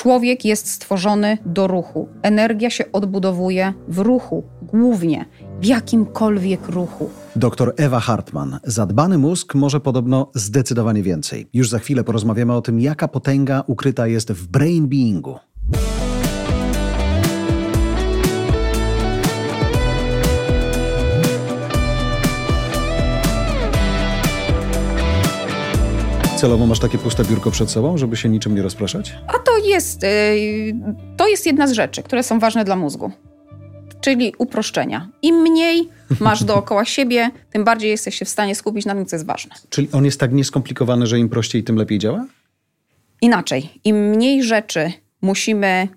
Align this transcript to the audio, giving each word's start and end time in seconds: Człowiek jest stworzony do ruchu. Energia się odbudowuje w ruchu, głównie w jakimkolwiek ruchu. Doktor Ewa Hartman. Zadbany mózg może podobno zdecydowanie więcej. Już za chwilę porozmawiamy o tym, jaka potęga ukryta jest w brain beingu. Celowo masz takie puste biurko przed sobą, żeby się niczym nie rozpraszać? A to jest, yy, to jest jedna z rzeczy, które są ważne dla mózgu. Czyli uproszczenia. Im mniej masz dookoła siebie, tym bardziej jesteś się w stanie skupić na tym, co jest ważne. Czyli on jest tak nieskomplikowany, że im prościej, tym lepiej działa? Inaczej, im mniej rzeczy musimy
Człowiek 0.00 0.44
jest 0.44 0.70
stworzony 0.70 1.38
do 1.46 1.66
ruchu. 1.66 2.08
Energia 2.22 2.70
się 2.70 2.92
odbudowuje 2.92 3.74
w 3.88 3.98
ruchu, 3.98 4.44
głównie 4.62 5.24
w 5.60 5.64
jakimkolwiek 5.64 6.68
ruchu. 6.68 7.10
Doktor 7.36 7.74
Ewa 7.76 8.00
Hartman. 8.00 8.60
Zadbany 8.64 9.18
mózg 9.18 9.54
może 9.54 9.80
podobno 9.80 10.30
zdecydowanie 10.34 11.02
więcej. 11.02 11.46
Już 11.52 11.68
za 11.68 11.78
chwilę 11.78 12.04
porozmawiamy 12.04 12.54
o 12.54 12.62
tym, 12.62 12.80
jaka 12.80 13.08
potęga 13.08 13.64
ukryta 13.66 14.06
jest 14.06 14.32
w 14.32 14.46
brain 14.46 14.88
beingu. 14.88 15.38
Celowo 26.40 26.66
masz 26.66 26.78
takie 26.78 26.98
puste 26.98 27.24
biurko 27.24 27.50
przed 27.50 27.70
sobą, 27.70 27.98
żeby 27.98 28.16
się 28.16 28.28
niczym 28.28 28.54
nie 28.54 28.62
rozpraszać? 28.62 29.14
A 29.26 29.38
to 29.38 29.58
jest, 29.58 30.02
yy, 30.02 30.74
to 31.16 31.28
jest 31.28 31.46
jedna 31.46 31.66
z 31.66 31.72
rzeczy, 31.72 32.02
które 32.02 32.22
są 32.22 32.38
ważne 32.38 32.64
dla 32.64 32.76
mózgu. 32.76 33.10
Czyli 34.00 34.34
uproszczenia. 34.38 35.08
Im 35.22 35.36
mniej 35.36 35.88
masz 36.20 36.44
dookoła 36.50 36.84
siebie, 36.84 37.30
tym 37.50 37.64
bardziej 37.64 37.90
jesteś 37.90 38.14
się 38.14 38.24
w 38.24 38.28
stanie 38.28 38.54
skupić 38.54 38.86
na 38.86 38.94
tym, 38.94 39.06
co 39.06 39.16
jest 39.16 39.26
ważne. 39.26 39.54
Czyli 39.70 39.88
on 39.92 40.04
jest 40.04 40.20
tak 40.20 40.32
nieskomplikowany, 40.32 41.06
że 41.06 41.18
im 41.18 41.28
prościej, 41.28 41.64
tym 41.64 41.76
lepiej 41.76 41.98
działa? 41.98 42.26
Inaczej, 43.22 43.80
im 43.84 43.96
mniej 43.96 44.42
rzeczy 44.42 44.92
musimy 45.22 45.88